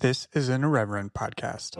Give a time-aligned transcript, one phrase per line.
[0.00, 1.76] This is an Irreverent podcast.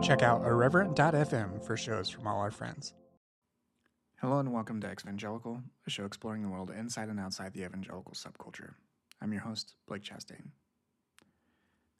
[0.00, 2.94] Check out irreverent.fm for shows from all our friends.
[4.20, 8.12] Hello and welcome to Exvangelical, a show exploring the world inside and outside the evangelical
[8.12, 8.74] subculture.
[9.20, 10.50] I'm your host, Blake Chastain.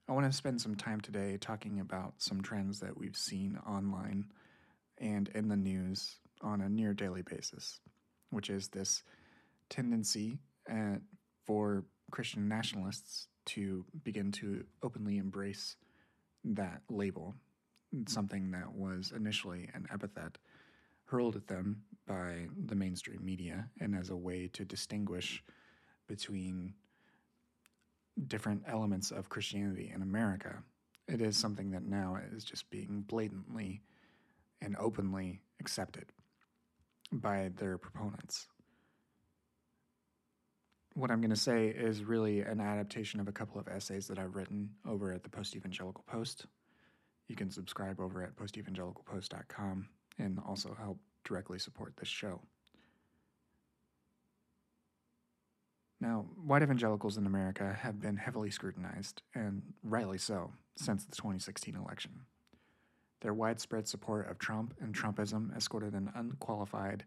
[0.09, 4.27] I want to spend some time today talking about some trends that we've seen online
[4.99, 7.81] and in the news on a near daily basis,
[8.31, 9.03] which is this
[9.69, 10.39] tendency
[10.71, 10.99] uh,
[11.45, 15.77] for Christian nationalists to begin to openly embrace
[16.45, 17.35] that label,
[18.07, 20.39] something that was initially an epithet
[21.05, 25.43] hurled at them by the mainstream media and as a way to distinguish
[26.07, 26.75] between
[28.27, 30.63] different elements of Christianity in America.
[31.07, 33.81] It is something that now is just being blatantly
[34.61, 36.13] and openly accepted
[37.13, 38.49] by their proponents.
[40.99, 44.19] What I'm going to say is really an adaptation of a couple of essays that
[44.19, 46.47] I've written over at the Post Evangelical Post.
[47.29, 52.41] You can subscribe over at postevangelicalpost.com and also help directly support this show.
[56.01, 61.77] Now, white evangelicals in America have been heavily scrutinized, and rightly so, since the 2016
[61.77, 62.23] election.
[63.21, 67.05] Their widespread support of Trump and Trumpism escorted an unqualified,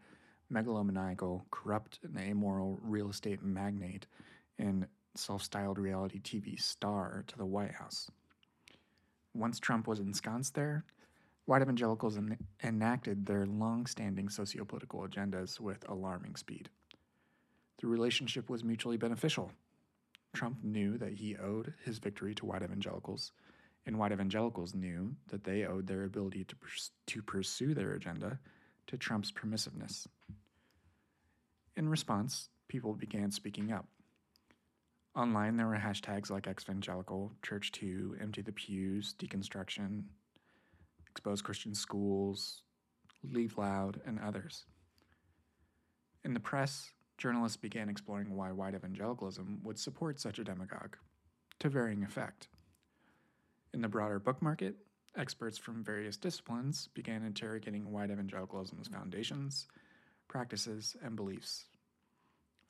[0.52, 4.06] megalomaniacal, corrupt, and amoral real estate magnate
[4.60, 8.10] and self styled reality TV star to the White House.
[9.34, 10.84] Once Trump was ensconced there,
[11.46, 16.70] white evangelicals en- enacted their long standing sociopolitical agendas with alarming speed.
[17.80, 19.52] The relationship was mutually beneficial.
[20.34, 23.32] Trump knew that he owed his victory to white evangelicals,
[23.86, 28.40] and white evangelicals knew that they owed their ability to, pers- to pursue their agenda
[28.88, 30.08] to Trump's permissiveness.
[31.78, 33.88] In response, people began speaking up.
[35.16, 40.04] Online, there were hashtags like Exvangelical, Church 2, Empty the Pews, Deconstruction,
[41.10, 42.64] Expose Christian Schools,
[43.24, 44.66] Leave Loud, and others.
[46.24, 50.98] In the press, journalists began exploring why white evangelicalism would support such a demagogue,
[51.60, 52.48] to varying effect.
[53.74, 54.76] In the broader book market,
[55.18, 59.68] experts from various disciplines began interrogating white evangelicalism's foundations,
[60.31, 61.66] practices, and beliefs.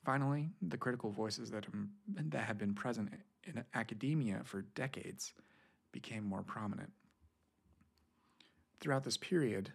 [0.04, 1.64] Finally, the critical voices that,
[2.08, 3.08] that have been present
[3.44, 5.32] in academia for decades
[5.92, 6.90] became more prominent.
[8.80, 9.72] Throughout this period,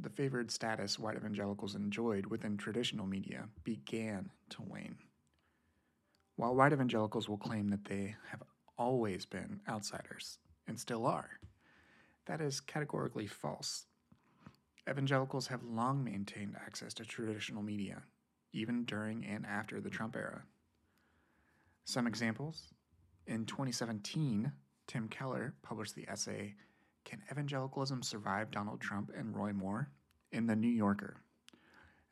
[0.00, 4.96] the favored status white evangelicals enjoyed within traditional media began to wane.
[6.34, 8.42] While white evangelicals will claim that they have
[8.76, 11.38] always been outsiders and still are,
[12.26, 13.86] that is categorically false.
[14.88, 18.02] Evangelicals have long maintained access to traditional media,
[18.52, 20.42] even during and after the Trump era.
[21.84, 22.72] Some examples
[23.26, 24.50] in 2017,
[24.86, 26.54] Tim Keller published the essay
[27.04, 29.90] can Evangelicalism Survive Donald Trump and Roy Moore?
[30.32, 31.16] in The New Yorker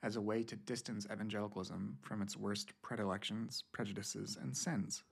[0.03, 5.03] as a way to distance evangelicalism from its worst predilections, prejudices, and sins.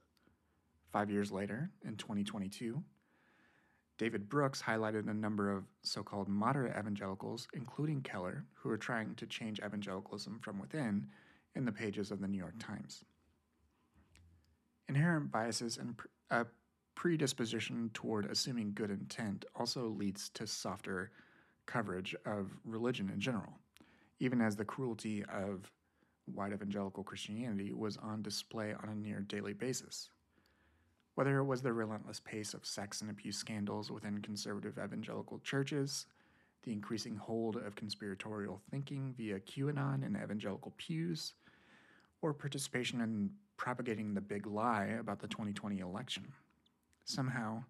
[0.93, 2.83] Five years later, in 2022,
[3.97, 9.15] David Brooks highlighted a number of so called moderate evangelicals, including Keller, who are trying
[9.15, 11.07] to change evangelicalism from within
[11.55, 13.05] in the pages of the New York Times.
[14.89, 15.95] Inherent biases and
[16.31, 16.47] a
[16.97, 21.13] predisposition toward assuming good intent also leads to softer
[21.67, 23.61] coverage of religion in general,
[24.19, 25.71] even as the cruelty of
[26.27, 30.11] white evangelical Christianity was on display on a near daily basis.
[31.15, 36.07] Whether it was the relentless pace of sex and abuse scandals within conservative evangelical churches,
[36.65, 41.35] the increasing hold of conspiratorial thinking via QAnon and evangelical pews,
[42.21, 46.25] or participation in propagating the big lie about the 2020 election.
[47.05, 47.63] Somehow,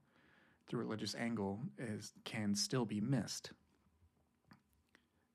[0.70, 3.50] the religious angle is, can still be missed.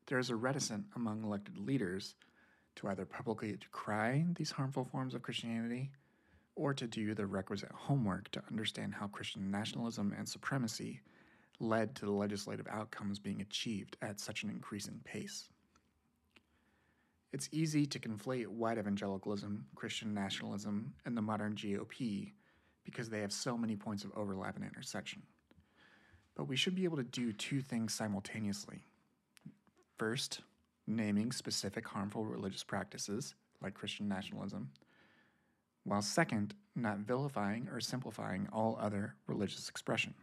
[0.08, 2.16] There is a reticence among elected leaders
[2.78, 5.91] to either publicly decry these harmful forms of Christianity
[6.59, 11.00] or to do the requisite homework to understand how Christian nationalism and supremacy
[11.61, 15.47] led to the legislative outcomes being achieved at such an increasing pace.
[17.32, 22.34] It's easy to conflate white evangelicalism, Christian nationalism, and the modern GOP
[22.84, 25.22] because they have so many points of overlap and intersection.
[26.35, 28.79] But we should be able to do two things simultaneously.
[29.97, 30.41] First,
[30.88, 34.72] naming specific harmful religious practices, like Christian nationalism,
[35.84, 40.14] while second, not vilifying or simplifying all other religious expression.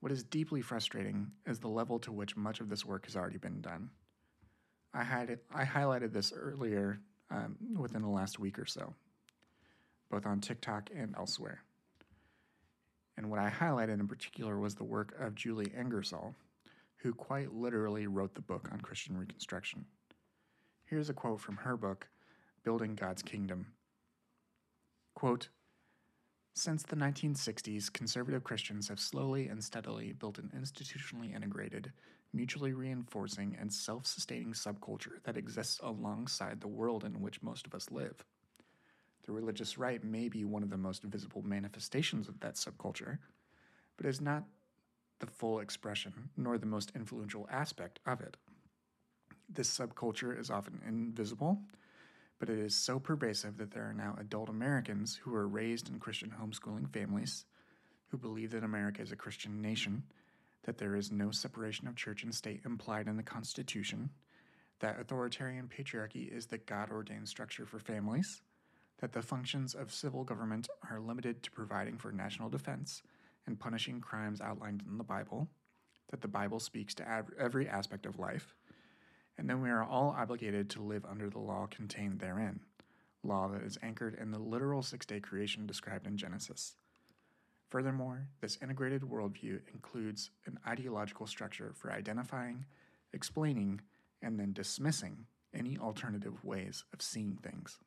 [0.00, 3.38] What is deeply frustrating is the level to which much of this work has already
[3.38, 3.90] been done.
[4.94, 7.00] I, had I highlighted this earlier
[7.30, 8.94] um, within the last week or so.
[10.10, 11.62] both on TikTok and elsewhere.
[13.16, 16.34] And what I highlighted in particular was the work of Julie Ingersoll,
[16.96, 19.84] who quite literally wrote the book on Christian Reconstruction.
[20.84, 22.08] Here's a quote from her book,
[22.64, 23.66] Building God's Kingdom.
[25.14, 25.48] Quote,
[26.54, 31.92] since the 1960s, conservative Christians have slowly and steadily built an institutionally integrated,
[32.34, 37.74] mutually reinforcing, and self sustaining subculture that exists alongside the world in which most of
[37.74, 38.24] us live.
[39.24, 43.18] The religious right may be one of the most visible manifestations of that subculture,
[43.96, 44.44] but is not
[45.20, 48.36] the full expression nor the most influential aspect of it.
[49.48, 51.62] This subculture is often invisible
[52.40, 56.00] but it is so pervasive that there are now adult Americans who were raised in
[56.00, 57.44] Christian homeschooling families,
[58.08, 60.02] who believe that America is a Christian nation,
[60.64, 64.08] that there is no separation of church and state implied in the Constitution,
[64.80, 68.40] that authoritarian patriarchy is the God ordained structure for families,
[69.00, 73.02] that the functions of civil government are limited to providing for national defense
[73.46, 75.46] and punishing crimes outlined in the Bible,
[76.10, 78.54] that the Bible speaks to every aspect of life
[79.40, 82.60] and then we are all obligated to live under the law contained therein,
[83.22, 86.74] law that is anchored in the literal six day creation described in Genesis.
[87.70, 92.66] Furthermore, this integrated worldview includes an ideological structure for identifying,
[93.14, 93.80] explaining,
[94.20, 97.78] and then dismissing any alternative ways of seeing things.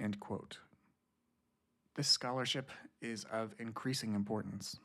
[0.00, 0.60] End quote.
[1.94, 2.70] This scholarship
[3.02, 4.78] is of increasing importance.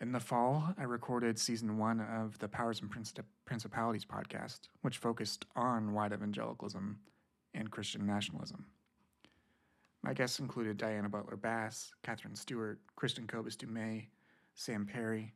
[0.00, 4.96] In the fall, I recorded season one of the Powers and Princip- Principalities podcast, which
[4.96, 6.98] focused on white evangelicalism
[7.52, 8.64] and Christian nationalism.
[10.02, 14.06] My guests included Diana Butler Bass, Katherine Stewart, Kristin Kobes Du Mez,
[14.54, 15.34] Sam Perry,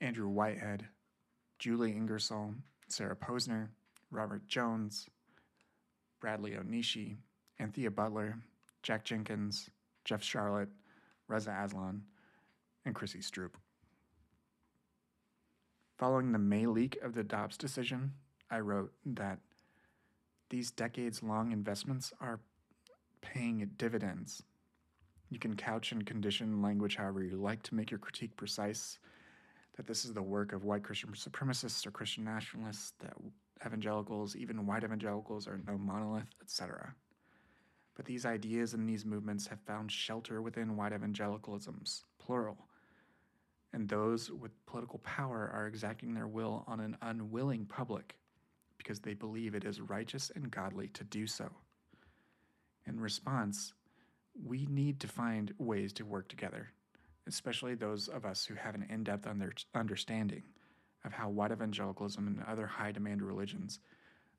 [0.00, 0.88] Andrew Whitehead,
[1.60, 2.54] Julie Ingersoll,
[2.88, 3.68] Sarah Posner,
[4.10, 5.08] Robert Jones,
[6.20, 7.18] Bradley Onishi,
[7.60, 8.36] Anthea Butler,
[8.82, 9.70] Jack Jenkins,
[10.04, 10.68] Jeff Sharlet,
[11.28, 12.02] Reza Aslan,
[12.84, 13.52] and Chrissy Stroop.
[15.98, 18.12] Following the May leak of the Dobbs decision,
[18.50, 19.38] I wrote that
[20.50, 22.40] these decades long investments are
[23.22, 24.42] paying dividends.
[25.30, 28.98] You can couch and condition language however you like to make your critique precise,
[29.78, 33.14] that this is the work of white Christian supremacists or Christian nationalists, that
[33.64, 36.94] evangelicals, even white evangelicals, are no monolith, etc.
[37.94, 42.68] But these ideas and these movements have found shelter within white evangelicalisms, plural,
[43.76, 48.16] and those with political power are exacting their will on an unwilling public
[48.78, 51.50] because they believe it is righteous and godly to do so.
[52.86, 53.74] In response,
[54.46, 56.70] we need to find ways to work together,
[57.26, 59.28] especially those of us who have an in depth
[59.74, 60.44] understanding
[61.04, 63.80] of how white evangelicalism and other high demand religions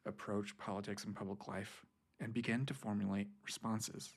[0.07, 1.85] approach politics and public life
[2.19, 4.13] and begin to formulate responses.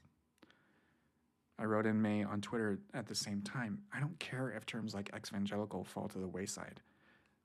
[1.60, 4.94] I wrote in May on Twitter at the same time I don't care if terms
[4.94, 6.80] like evangelical fall to the wayside.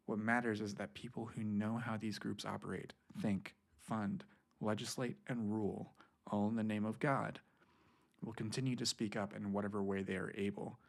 [0.06, 4.24] What matters is that people who know how these groups operate, think, fund,
[4.62, 5.92] legislate, and rule,
[6.32, 7.40] all in the name of God,
[8.24, 10.80] will continue to speak up in whatever way they are able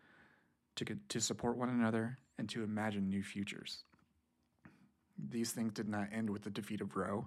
[0.77, 3.83] to, to support one another and to imagine new futures.
[5.31, 7.27] These things did not end with the defeat of Roe,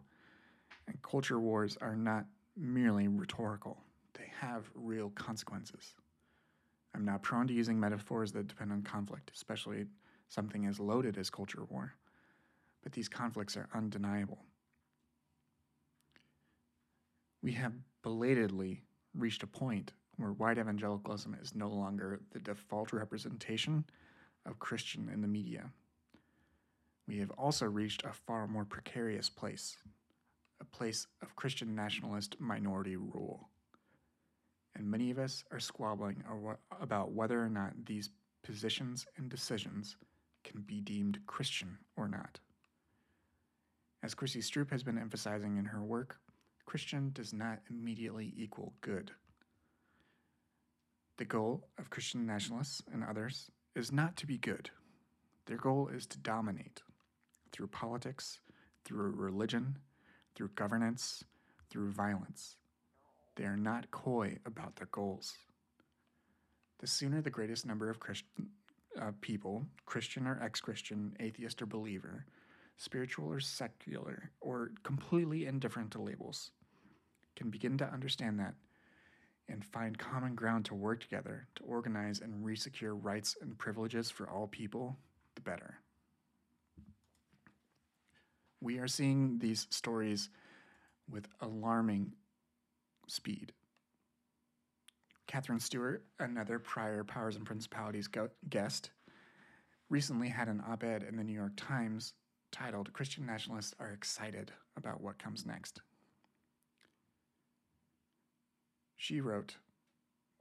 [0.88, 2.25] and culture wars are not
[2.56, 3.84] merely rhetorical
[4.40, 5.94] have real consequences.
[6.96, 9.86] I'm not prone to using metaphors that depend on conflict, especially
[10.30, 11.94] something as loaded as culture war,
[12.81, 14.40] but these conflicts are undeniable.
[17.42, 23.86] We have belatedly reached a point where white evangelicalism is no longer the default representation
[24.46, 25.72] of Christian in the media.
[27.08, 29.78] We have also reached a far more precarious place,
[30.60, 33.50] a place of Christian nationalist minority rule
[34.76, 36.23] and many of us are squabbling
[36.80, 38.09] about whether or not these
[38.44, 39.97] positions and decisions
[40.44, 42.40] can be deemed Christian or not.
[44.02, 46.18] As Chrissy Stroop has been emphasizing in her work,
[46.66, 49.11] Christian does not immediately equal good.
[51.18, 54.69] The goal of Christian nationalists and others is not to be good.
[55.47, 56.81] Their goal is to dominate
[57.52, 58.40] through politics,
[58.85, 59.80] through religion,
[60.35, 61.23] through governance,
[61.69, 62.56] through violence.
[63.40, 65.34] They are not coy about their goals.
[66.80, 68.50] The sooner the greatest number of Christian
[69.02, 72.26] uh, people, Christian or ex Christian, atheist or believer,
[72.76, 76.52] spiritual or secular, or completely indifferent to labels,
[77.38, 78.56] can begin to understand that
[79.48, 84.30] and find common ground to work together to organize and resecure rights and privileges for
[84.30, 84.98] all people,
[85.36, 85.80] the better.
[88.60, 90.30] We are seeing these stories
[91.10, 92.12] with alarming
[93.09, 93.54] speed.
[95.28, 98.89] Katherine Stewart, another prior Powers and Principalities go- guest,
[99.89, 102.13] recently had an op ed in the New York Times
[102.51, 105.81] titled Christian Nationalists Are Excited About What Comes Next.
[108.95, 109.56] She wrote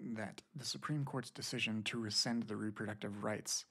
[0.00, 3.66] that the Supreme Court's decision to rescind the reproductive rights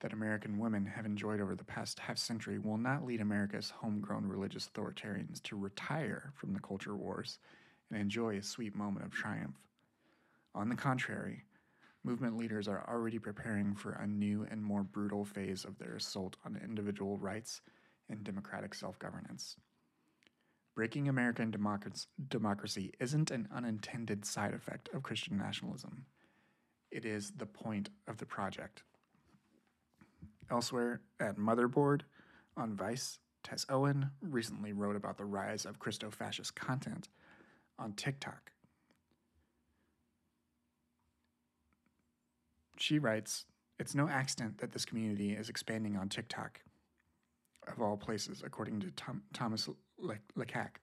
[0.00, 4.26] that American women have enjoyed over the past half century will not lead America's homegrown
[4.26, 7.38] religious authoritarians to retire from the culture wars
[7.90, 9.56] and enjoy a sweet moment of triumph.
[10.54, 11.44] On the contrary,
[12.04, 16.36] movement leaders are already preparing for a new and more brutal phase of their assault
[16.44, 17.60] on individual rights
[18.08, 19.56] and democratic self governance.
[20.74, 21.52] Breaking American
[22.28, 26.06] democracy isn't an unintended side effect of Christian nationalism.
[26.90, 28.82] It is the point of the project.
[30.50, 32.02] Elsewhere, at Motherboard
[32.56, 37.08] on Vice, Tess Owen recently wrote about the rise of Christo fascist content
[37.80, 38.52] on TikTok.
[42.78, 43.44] She writes
[43.78, 46.60] It's no accident that this community is expanding on TikTok,
[47.66, 49.68] of all places, according to Tom, Thomas
[50.38, 50.76] Lecaque.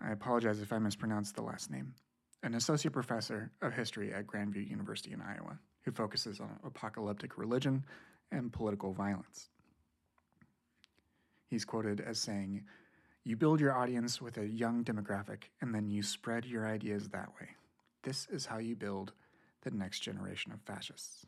[0.00, 1.94] I apologize if I mispronounced the last name.
[2.42, 7.84] An associate professor of history at Grandview University in Iowa who focuses on apocalyptic religion
[8.30, 9.48] and political violence.
[11.48, 12.64] He's quoted as saying,
[13.24, 17.28] You build your audience with a young demographic, and then you spread your ideas that
[17.40, 17.50] way.
[18.02, 19.12] This is how you build
[19.62, 21.24] the next generation of fascists.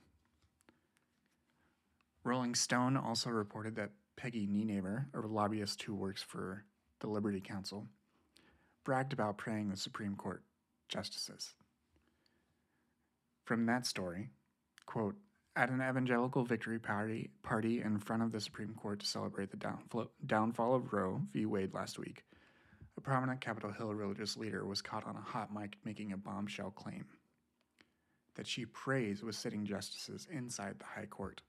[2.24, 6.64] Rolling Stone also reported that Peggy Nienaber, a lobbyist who works for
[7.00, 7.86] the Liberty Counsel,
[8.82, 10.42] bragged about praying the Supreme Court
[10.88, 11.54] justices.
[13.44, 14.30] From that story,
[14.86, 15.16] quote,
[15.56, 19.56] at an evangelical victory party, party in front of the Supreme Court to celebrate the
[19.56, 21.46] downfall, downfall of Roe v.
[21.46, 22.24] Wade last week,
[22.96, 26.70] a prominent Capitol Hill religious leader was caught on a hot mic making a bombshell
[26.70, 27.04] claim
[28.34, 31.40] that she prays with sitting justices inside the High Court.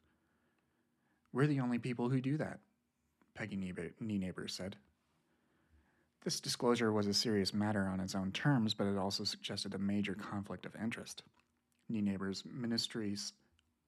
[1.34, 2.60] We're the only people who do that,
[3.34, 4.76] Peggy Nienaber said.
[6.24, 9.80] This disclosure was a serious matter on its own terms, but it also suggested a
[9.80, 11.24] major conflict of interest.
[11.92, 13.34] Nienaber's ministry's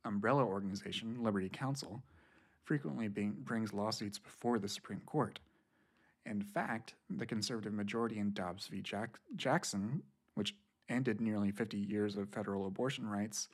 [0.06, 2.04] umbrella organization, Liberty Counsel,
[2.64, 5.40] frequently being, brings lawsuits before the Supreme Court.
[6.26, 8.82] In fact, the conservative majority in Dobbs v.
[8.82, 10.56] Jack- Jackson, which
[10.90, 13.48] ended nearly 50 years of federal abortion rights,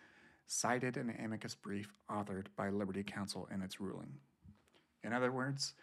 [0.47, 4.13] cited an amicus brief authored by Liberty Counsel in its ruling.
[5.03, 5.73] In other words,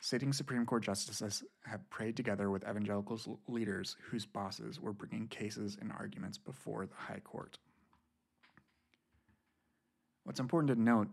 [0.00, 5.78] sitting Supreme Court justices have prayed together with evangelical leaders whose bosses were bringing cases
[5.80, 7.58] and arguments before the High Court.
[10.24, 11.08] What's important to note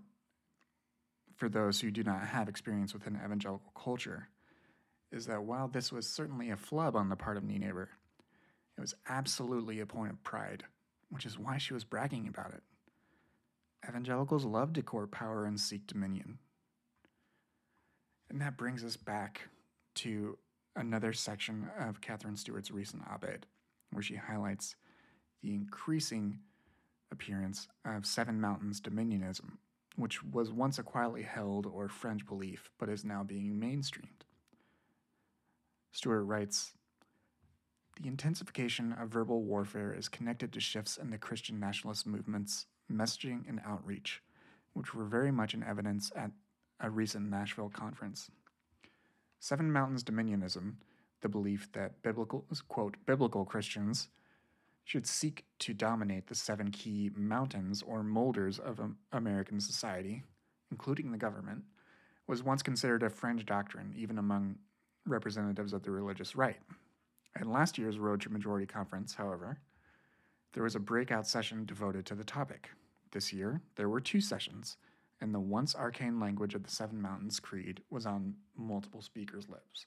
[1.36, 4.30] for those who do not have experience within evangelical culture
[5.12, 7.88] is that while this was certainly a flub on the part of Nienaber,
[8.78, 10.64] it was absolutely a point of pride,
[11.10, 12.62] which is why she was bragging about it.
[13.88, 16.38] Evangelicals love to court power and seek dominion.
[18.30, 19.48] And that brings us back
[19.96, 20.38] to
[20.76, 23.48] another section of Katherine Stewart's recent op ed,
[23.92, 24.76] where she highlights
[25.42, 26.40] the increasing
[27.12, 29.58] appearance of Seven Mountains Dominionism,
[29.96, 34.24] which was once a quietly held or fringe belief but is now being mainstreamed.
[35.92, 36.74] Stewart writes
[38.02, 43.48] The intensification of verbal warfare is connected to shifts in the Christian nationalist movement's messaging
[43.48, 44.22] and outreach,
[44.74, 46.32] which were very much in evidence at
[46.80, 48.30] a recent Nashville conference.
[49.40, 50.76] Seven Mountains Dominionism,
[51.22, 54.10] the belief that biblical, quote, biblical Christians
[54.90, 58.82] should seek to dominate the seven key mountains or molders of
[59.12, 60.24] American society,
[60.72, 61.62] including the government,
[62.26, 64.56] was once considered a fringe doctrine even among
[65.06, 66.58] representatives of the religious right.
[67.36, 69.60] At last year's Road to Majority Conference, however,
[70.54, 72.72] there was a breakout session devoted to the topic.
[73.12, 74.78] This year, there were two sessions,
[75.22, 79.86] and the once arcane language of the Seven Mountains Creed was on multiple speakers' lips.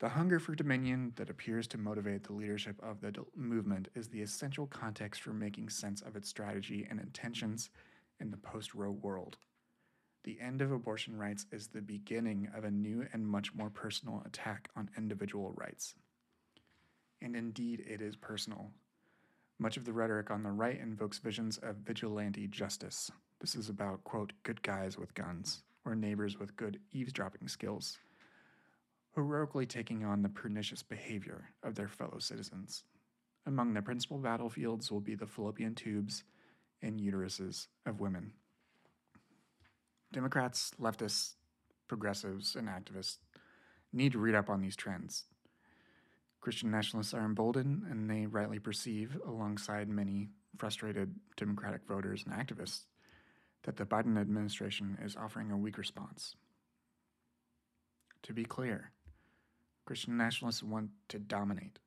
[0.00, 4.22] The hunger for dominion that appears to motivate the leadership of the movement is the
[4.22, 7.70] essential context for making sense of its strategy and intentions
[8.18, 9.36] in the post Roe world.
[10.24, 14.22] The end of abortion rights is the beginning of a new and much more personal
[14.26, 15.94] attack on individual rights.
[17.22, 18.72] And indeed, it is personal.
[19.58, 23.10] Much of the rhetoric on the right invokes visions of vigilante justice.
[23.40, 27.98] This is about, quote, good guys with guns, or neighbors with good eavesdropping skills
[29.14, 32.84] heroically taking on the pernicious behavior of their fellow citizens.
[33.46, 36.24] Among the principal battlefields will be the fallopian tubes
[36.82, 38.32] and uteruses of women.
[40.12, 41.34] Democrats, leftists,
[41.88, 43.18] progressives, and activists
[43.92, 45.24] need to read up on these trends.
[46.40, 50.28] Christian nationalists are emboldened, and they rightly perceive, alongside many
[50.58, 52.86] frustrated Democratic voters and activists,
[53.62, 56.36] that the Biden administration is offering a weak response.
[58.24, 58.92] To be clear,
[59.84, 61.78] Christian nationalists want to dominate,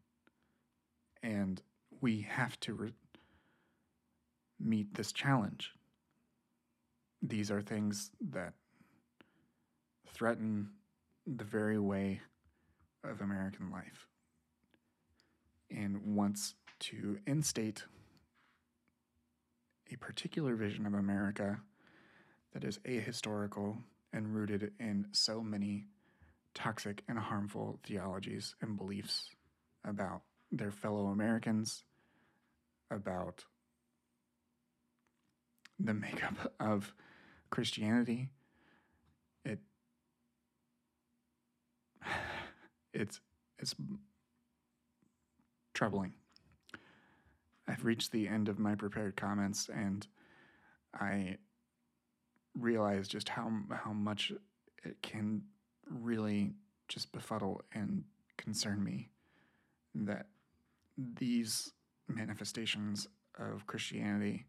[1.24, 1.62] and
[2.02, 2.94] we have to re-
[4.60, 5.72] meet this challenge.
[7.22, 8.54] These are things that
[10.14, 10.70] threaten
[11.26, 12.22] the very way
[13.04, 14.08] of American life
[15.70, 17.84] and wants to instate
[19.92, 21.60] a particular vision of America
[22.54, 23.78] that is ahistorical
[24.14, 25.86] and rooted in so many
[26.54, 29.30] toxic and harmful theologies and beliefs
[29.86, 31.84] about their fellow Americans,
[32.90, 33.46] about
[35.80, 36.94] the makeup of
[37.50, 38.30] Christianity.
[39.46, 39.60] It
[42.94, 43.20] it's
[43.60, 43.76] it's
[45.74, 46.14] troubling.
[47.68, 50.08] I've reached the end of my prepared comments and
[50.94, 51.38] I
[52.56, 54.32] realize just how how much
[54.84, 55.44] it can
[55.90, 56.54] really
[56.88, 58.04] just befuddle and
[58.38, 59.10] concern me
[59.94, 60.28] that
[60.98, 61.72] these
[62.08, 64.46] manifestations of Christianity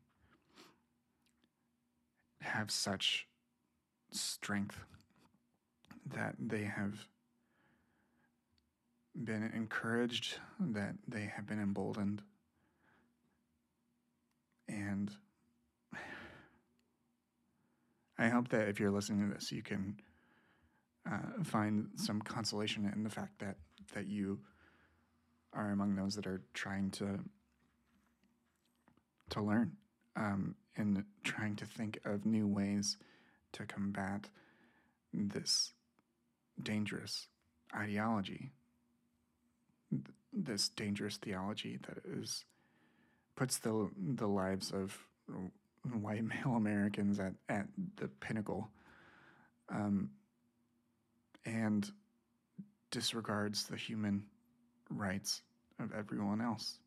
[2.41, 3.27] have such
[4.11, 4.85] strength
[6.15, 7.07] that they have
[9.15, 12.23] been encouraged, that they have been emboldened.
[14.69, 15.11] And
[18.19, 20.01] I hope that if you're listening to this, you can
[21.11, 23.57] uh, find some consolation in the fact that
[23.95, 24.39] that you
[25.53, 27.19] are among those that are trying to
[29.31, 29.73] to learn
[30.17, 32.97] um, and trying to think of new ways
[33.53, 34.29] to combat
[35.13, 35.73] this
[36.63, 37.29] dangerous
[37.75, 38.51] ideology
[40.33, 42.45] this dangerous theology that is
[43.37, 45.07] puts the the lives of
[46.01, 47.67] white male Americans at, at
[47.97, 48.69] the pinnacle.
[49.71, 50.11] Um,
[51.49, 51.91] and
[52.91, 54.25] disregards the human
[54.91, 55.43] rights
[55.81, 56.79] of everyone else.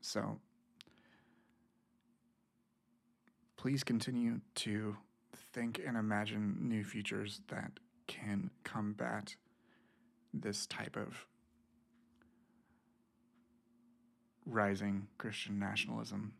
[0.00, 0.38] So
[3.56, 4.96] please continue to
[5.52, 7.72] think and imagine new futures that
[8.06, 9.34] can combat
[10.32, 11.26] this type of
[14.44, 16.34] rising Christian nationalism.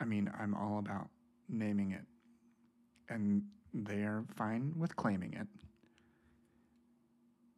[0.00, 1.08] I mean, I'm all about
[1.48, 2.04] naming it,
[3.08, 5.46] and they are fine with claiming it.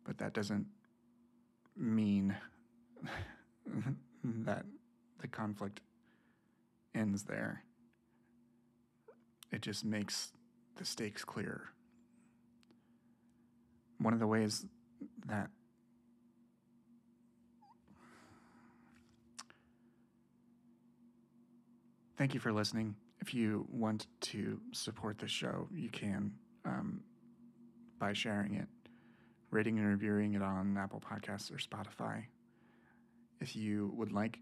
[0.05, 0.67] But that doesn't
[1.77, 2.37] mean
[4.25, 4.65] that
[5.21, 5.81] the conflict
[6.95, 7.63] ends there.
[9.51, 10.33] It just makes
[10.77, 11.71] the stakes clearer.
[13.99, 14.67] One of the ways
[15.27, 15.49] that
[22.17, 22.95] Thank you for listening.
[23.21, 26.33] If you want to support the show, you can
[26.65, 27.03] um,
[27.99, 28.69] by sharing it,
[29.51, 32.25] rating and reviewing it on Apple Podcasts or Spotify.
[33.41, 34.39] If you would like,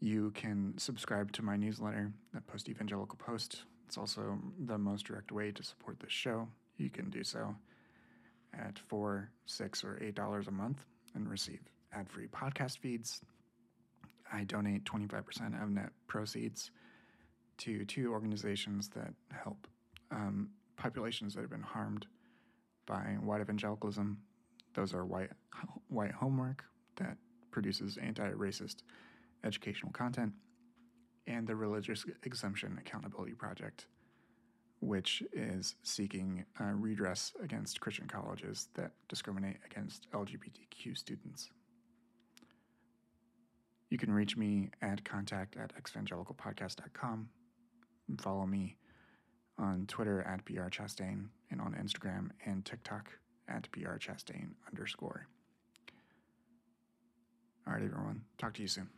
[0.00, 3.62] you can subscribe to my newsletter at Post Evangelical Post.
[3.86, 6.48] It's also the most direct way to support this show.
[6.76, 7.54] You can do so
[8.52, 11.60] at four, six, or eight dollars a month and receive
[11.92, 13.20] ad-free podcast feeds.
[14.32, 16.72] I donate 25% of net proceeds
[17.58, 19.66] to two organizations that help
[20.10, 22.06] um, populations that have been harmed
[22.86, 24.18] by white evangelicalism.
[24.74, 25.30] Those are white
[25.88, 26.64] white homework
[26.96, 27.16] that
[27.50, 28.82] produces anti-racist
[29.44, 30.32] educational content,
[31.26, 33.86] and the Religious Exemption Accountability Project,
[34.80, 41.50] which is seeking uh, redress against Christian colleges that discriminate against LGBTQ students.
[43.88, 47.28] You can reach me at contact at evangelicalpodcast.com.
[48.18, 48.76] Follow me
[49.58, 53.10] on Twitter at brchastain and on Instagram and TikTok
[53.48, 55.26] at brchastain underscore.
[57.66, 58.22] All right, everyone.
[58.38, 58.88] Talk to you soon.